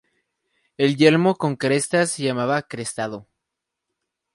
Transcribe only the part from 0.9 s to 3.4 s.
yelmo con cresta se llamaba "crestado".